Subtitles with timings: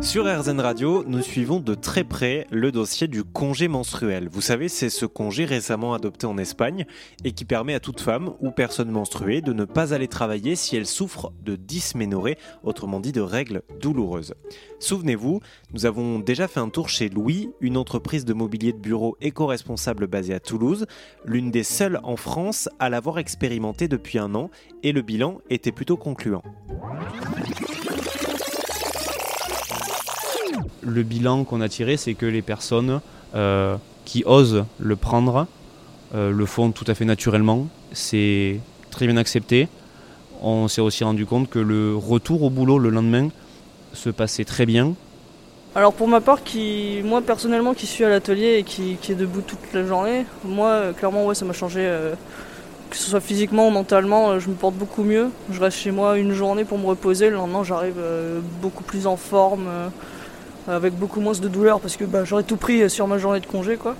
[0.00, 4.28] Sur RZN Radio, nous suivons de très près le dossier du congé menstruel.
[4.30, 6.86] Vous savez, c'est ce congé récemment adopté en Espagne
[7.24, 10.76] et qui permet à toute femme ou personne menstruée de ne pas aller travailler si
[10.76, 14.34] elle souffre de dysménorrhée, autrement dit de règles douloureuses.
[14.78, 15.40] Souvenez-vous,
[15.74, 20.06] nous avons déjà fait un tour chez Louis, une entreprise de mobilier de bureau éco-responsable
[20.06, 20.86] basée à Toulouse,
[21.24, 24.50] l'une des seules en France à l'avoir expérimenté depuis un an,
[24.82, 26.42] et le bilan était plutôt concluant.
[30.88, 33.00] Le bilan qu'on a tiré, c'est que les personnes
[33.34, 35.46] euh, qui osent le prendre
[36.14, 37.66] euh, le font tout à fait naturellement.
[37.92, 39.68] C'est très bien accepté.
[40.40, 43.28] On s'est aussi rendu compte que le retour au boulot le lendemain
[43.92, 44.94] se passait très bien.
[45.74, 49.42] Alors pour ma part, qui, moi personnellement qui suis à l'atelier et qui, est debout
[49.42, 52.14] toute la journée, moi clairement ouais ça m'a changé, euh,
[52.88, 55.28] que ce soit physiquement ou mentalement, je me porte beaucoup mieux.
[55.50, 58.00] Je reste chez moi une journée pour me reposer, le lendemain j'arrive
[58.62, 59.68] beaucoup plus en forme
[60.68, 63.46] avec beaucoup moins de douleur parce que bah, j'aurais tout pris sur ma journée de
[63.46, 63.96] congé quoi.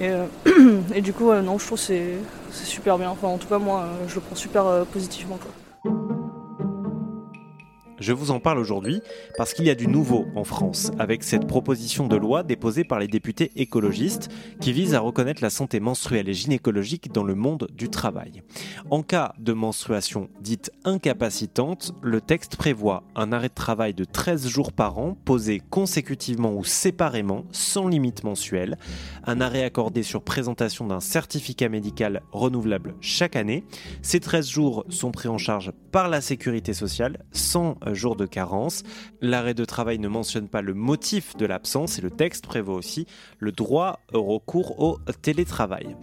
[0.00, 2.14] Et, euh, du coup non je trouve c'est
[2.50, 3.10] c'est super bien.
[3.10, 5.50] Enfin en tout cas moi euh, je le prends super euh, positivement quoi.
[8.00, 9.02] Je vous en parle aujourd'hui
[9.36, 12.98] parce qu'il y a du nouveau en France avec cette proposition de loi déposée par
[12.98, 17.68] les députés écologistes qui vise à reconnaître la santé menstruelle et gynécologique dans le monde
[17.76, 18.42] du travail.
[18.88, 24.48] En cas de menstruation dite incapacitante, le texte prévoit un arrêt de travail de 13
[24.48, 28.78] jours par an posé consécutivement ou séparément sans limite mensuelle,
[29.24, 33.62] un arrêt accordé sur présentation d'un certificat médical renouvelable chaque année.
[34.00, 38.82] Ces 13 jours sont pris en charge par la sécurité sociale sans jour de carence.
[39.20, 43.06] L'arrêt de travail ne mentionne pas le motif de l'absence et le texte prévoit aussi
[43.38, 45.96] le droit au recours au télétravail.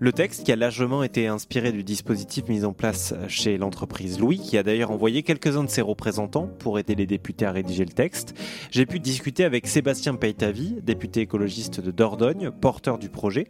[0.00, 4.38] Le texte, qui a largement été inspiré du dispositif mis en place chez l'entreprise Louis,
[4.38, 7.92] qui a d'ailleurs envoyé quelques-uns de ses représentants pour aider les députés à rédiger le
[7.92, 8.34] texte,
[8.70, 13.48] j'ai pu discuter avec Sébastien Peytavi, député écologiste de Dordogne, porteur du projet.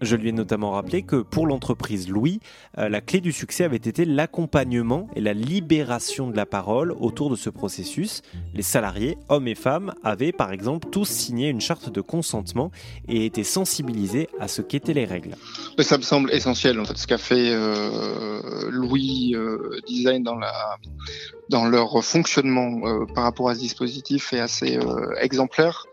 [0.00, 2.40] Je lui ai notamment rappelé que pour l'entreprise Louis,
[2.78, 7.27] euh, la clé du succès avait été l'accompagnement et la libération de la parole autour
[7.28, 8.22] de ce processus.
[8.54, 12.70] Les salariés, hommes et femmes, avaient par exemple tous signé une charte de consentement
[13.08, 15.36] et étaient sensibilisés à ce qu'étaient les règles.
[15.78, 22.04] Ça me semble essentiel en fait ce qu'a fait euh, Louis euh, Design dans leur
[22.04, 24.78] fonctionnement par rapport à ce dispositif est assez
[25.20, 25.86] exemplaire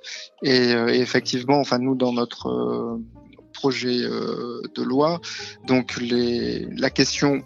[0.43, 2.99] et, effectivement enfin nous dans notre
[3.55, 5.19] projet euh, de loi.
[5.65, 7.41] Donc la question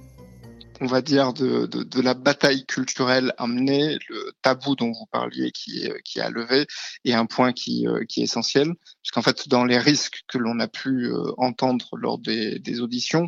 [0.82, 6.02] on va dire, de, la bataille culturelle amenée, le tabou dont vous parliez qui est,
[6.04, 6.66] qui a levé,
[7.06, 8.68] est un point qui, euh, qui est essentiel.
[8.68, 12.82] Parce qu'en fait, dans les risques que l'on a pu euh, entendre lors des, des
[12.82, 13.26] auditions,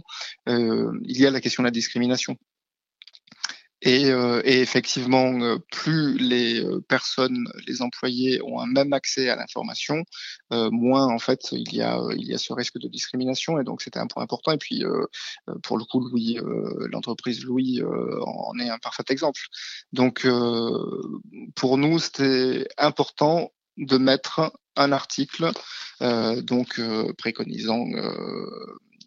[0.48, 2.38] il y a la question de la discrimination.
[3.84, 9.30] Et, euh, et, effectivement, euh, plus les euh, personnes, les employés ont un même accès
[9.30, 10.04] à l'information,
[10.52, 13.60] moins en fait il y a il y a ce risque de discrimination.
[13.60, 14.52] Et donc c'était un point important.
[14.52, 14.84] Et puis
[15.64, 16.38] pour le coup, Louis,
[16.92, 19.42] l'entreprise Louis en est un parfait exemple.
[19.94, 20.28] Donc
[21.56, 25.52] pour nous, c'était important de mettre un article
[26.02, 26.82] donc
[27.18, 27.86] préconisant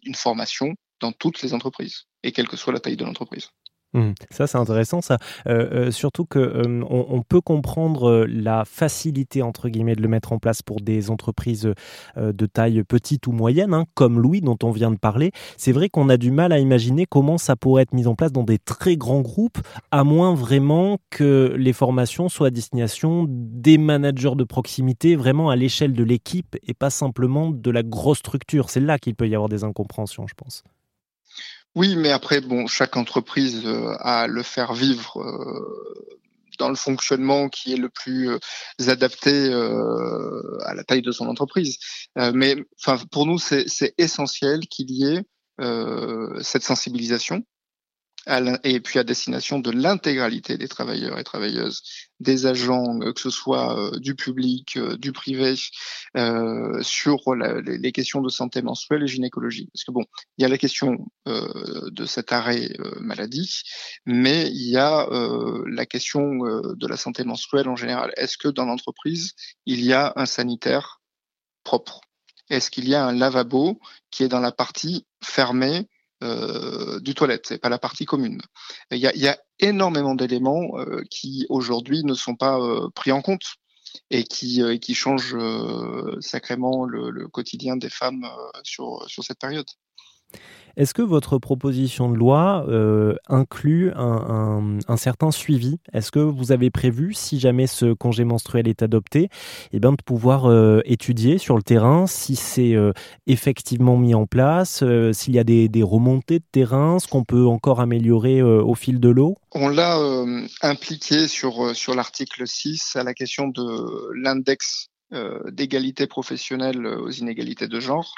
[0.03, 3.49] une formation dans toutes les entreprises et quelle que soit la taille de l'entreprise.
[3.95, 4.11] Mmh.
[4.29, 5.17] Ça, c'est intéressant, ça.
[5.47, 10.33] Euh, euh, surtout que euh, on, peut comprendre la facilité entre guillemets de le mettre
[10.33, 11.73] en place pour des entreprises
[12.17, 15.31] de taille petite ou moyenne, hein, comme Louis dont on vient de parler.
[15.57, 18.33] C'est vrai qu'on a du mal à imaginer comment ça pourrait être mis en place
[18.33, 19.59] dans des très grands groupes,
[19.91, 25.55] à moins vraiment que les formations soient à destination des managers de proximité, vraiment à
[25.55, 28.69] l'échelle de l'équipe et pas simplement de la grosse structure.
[28.69, 30.63] C'est là qu'il peut y avoir des incompréhensions, je pense.
[31.75, 36.15] Oui, mais après, bon, chaque entreprise euh, a le faire vivre euh,
[36.57, 38.39] dans le fonctionnement qui est le plus euh,
[38.87, 39.53] adapté
[40.63, 41.77] à la taille de son entreprise.
[42.33, 45.23] mais enfin, pour nous, c'est essentiel qu'il y ait
[46.41, 47.43] cette sensibilisation
[48.27, 51.83] et puis à destination de l'intégralité des travailleurs et travailleuses,
[52.19, 55.55] des agents, euh, que ce soit euh, du public, euh, du privé,
[56.81, 59.69] sur les questions de santé menstruelle et gynécologie.
[59.73, 60.05] Parce que bon,
[60.37, 62.69] il y a la question de cet arrêt
[63.01, 63.63] maladie,
[64.05, 65.07] mais il y a
[65.67, 68.13] la question de la santé menstruelle en général.
[68.15, 69.33] Est-ce que dans l'entreprise,
[69.65, 71.01] il y a un sanitaire
[71.63, 71.99] propre?
[72.49, 73.79] Est-ce qu'il y a un lavabo
[74.09, 75.89] qui est dans la partie fermée
[76.25, 78.41] euh, du toilette, c'est pas la partie commune.
[78.91, 83.55] Il y a, énormément d'éléments euh, qui aujourd'hui ne sont pas euh, pris en compte
[84.09, 85.37] et qui, changent
[86.19, 88.27] sacrément le, quotidien des femmes
[88.63, 89.65] sur cette période.
[90.77, 95.79] Est-ce que votre proposition de loi euh, inclut un, certain suivi?
[95.93, 99.29] Est-ce que vous avez prévu, si jamais ce congé menstruel est adopté,
[99.71, 102.91] eh bien, de pouvoir euh, étudier sur le terrain si c'est euh,
[103.25, 104.83] effectivement mis en place,
[105.13, 109.09] s'il y a des, remontées de terrain, ce qu'on peut encore améliorer au fil de
[109.09, 109.37] l'eau?
[109.51, 109.97] On l'a
[110.61, 114.87] impliqué sur, sur l'article 6 à la question de l'index
[115.51, 118.13] d'égalité professionnelle aux inégalités de genre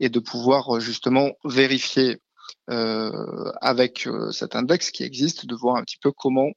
[0.00, 2.18] et de pouvoir euh, justement vérifier
[2.70, 6.50] euh, avec euh, cet index qui existe, de voir un petit peu comment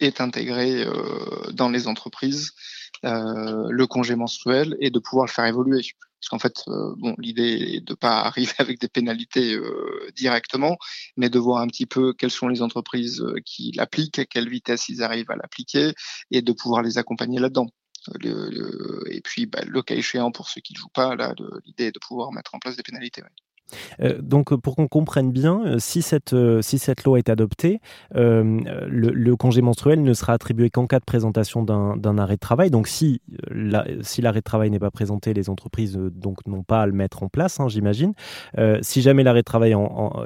[0.00, 0.84] est intégré
[1.52, 2.50] dans les entreprises
[3.04, 5.82] le congé menstruel et de pouvoir le faire évoluer.
[6.20, 9.56] Parce qu'en fait, bon, l'idée est de pas arriver avec des pénalités
[10.16, 10.76] directement,
[11.16, 14.88] mais de voir un petit peu quelles sont les entreprises qui l'appliquent, à quelle vitesse
[14.88, 15.92] ils arrivent à l'appliquer,
[16.32, 17.68] et de pouvoir les accompagner là-dedans.
[19.10, 21.16] Et puis, bah, le cas échéant, pour ceux qui ne jouent pas,
[21.64, 23.22] l'idée est de pouvoir mettre en place des pénalités.
[24.00, 27.80] Euh, donc, pour qu'on comprenne bien, euh, si cette, euh, si cette loi est adoptée,
[28.14, 32.70] le, congé menstruel ne sera attribué qu'en cas de présentation d'un arrêt de travail.
[32.70, 33.20] Donc, si
[33.50, 35.98] l'arrêt de travail n'est pas présenté, les entreprises
[36.46, 38.14] n'ont pas à le mettre en place, hein, j'imagine.
[38.80, 39.74] si jamais l'arrêt de travail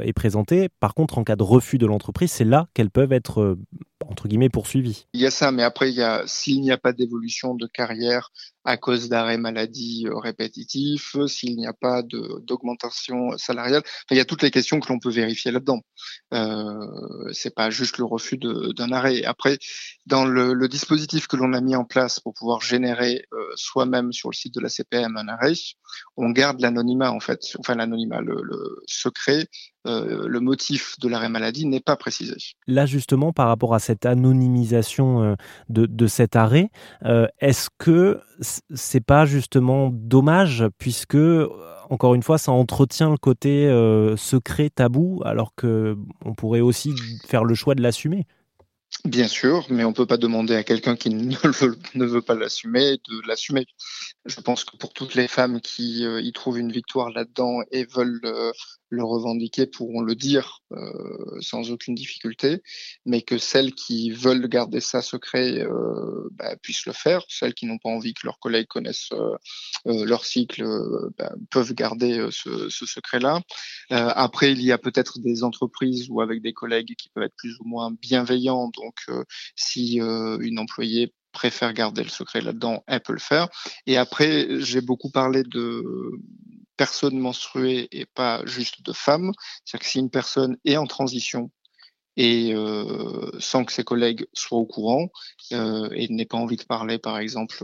[0.03, 3.57] est présenté, par contre, en cas de refus de l'entreprise, c'est là qu'elles peuvent être
[4.09, 5.07] entre guillemets poursuivi.
[5.13, 5.93] Il y a ça, mais après,
[6.27, 8.31] s'il n'y a pas d'évolution de carrière
[8.69, 14.27] à cause d'arrêts maladie euh, répétitifs, s'il n'y a pas d'augmentation salariale, il y a
[14.27, 15.81] toutes les questions que l'on peut vérifier là-dedans.
[16.35, 19.25] Euh, c'est pas juste le refus d'un arrêt.
[19.25, 19.59] Après,
[20.05, 24.29] dans le, dispositif que l'on a mis en place pour pouvoir générer euh, soi-même sur
[24.29, 25.55] le site de la CPM un arrêt,
[26.19, 28.43] on garde l'anonymat en fait, enfin l'anonymat, le,
[28.87, 29.49] secret
[29.87, 32.35] euh, le motif de l'arrêt maladie n'est pas précisé.
[32.67, 35.35] Là, justement, par rapport à cette anonymisation euh,
[35.71, 36.71] de, cet arrêt,
[37.05, 38.21] euh, est-ce que
[38.75, 41.17] c'est pas justement dommage puisque
[41.91, 43.67] encore une fois, ça entretient le côté
[44.17, 46.95] secret, tabou, alors que on pourrait aussi
[47.27, 48.27] faire le choix de l'assumer.
[49.05, 52.23] Bien sûr, mais on ne peut pas demander à quelqu'un qui ne veut, ne veut
[52.23, 53.67] pas l'assumer de l'assumer.
[54.25, 58.21] Je pense que pour toutes les femmes qui y trouvent une victoire là-dedans et veulent
[58.91, 62.63] le revendiquer pourront le dire euh, sans aucune difficulté,
[63.05, 67.23] mais que celles qui veulent garder ça secret euh, bah, puissent le faire.
[67.29, 69.37] Celles qui n'ont pas envie que leurs collègues connaissent euh,
[69.87, 73.41] euh leur cycle euh, bah, peuvent garder euh, ce, ce secret-là.
[73.91, 77.57] après, il y a peut-être des entreprises ou avec des collègues qui peuvent être plus
[77.61, 78.71] ou moins bienveillants.
[78.75, 79.07] Donc,
[79.57, 83.49] si une employée préfère garder le secret là-dedans, elle peut le faire.
[83.87, 85.83] Et après, j'ai beaucoup parlé de
[86.79, 89.33] personnes menstruées et pas juste de femmes.
[89.65, 91.51] C'est-à-dire que si une personne est en transition
[92.17, 95.09] et euh, sans que ses collègues soient au courant
[95.53, 97.63] euh, et n'ait pas envie de parler, par exemple,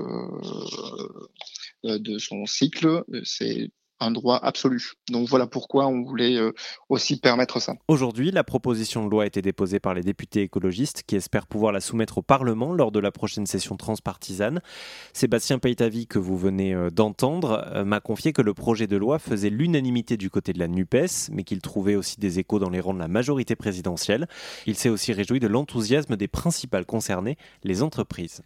[1.85, 4.93] euh, de son cycle, c'est un droit absolu.
[5.11, 6.53] Donc voilà pourquoi on voulait euh,
[6.89, 7.75] aussi permettre ça.
[7.89, 11.73] Aujourd'hui, la proposition de loi a été déposée par les députés écologistes qui espèrent pouvoir
[11.73, 14.61] la soumettre au Parlement lors de la prochaine session transpartisane.
[15.13, 19.19] Sébastien Peytavi, que vous venez euh, d'entendre, euh, m'a confié que le projet de loi
[19.19, 22.81] faisait l'unanimité du côté de la NUPES, mais qu'il trouvait aussi des échos dans les
[22.81, 24.27] rangs de la majorité présidentielle.
[24.67, 28.43] Il s'est aussi réjoui de l'enthousiasme des principales concernées, les entreprises.